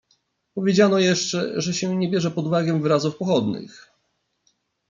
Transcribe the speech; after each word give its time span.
Powiedziano 0.53 0.99
jeszcze, 0.99 1.61
że 1.61 1.73
się 1.73 1.95
nie 1.95 2.09
bierze 2.09 2.31
pod 2.31 2.45
uwagę 2.45 2.79
wyrazów 2.81 3.15
pochodnych. 3.17 3.91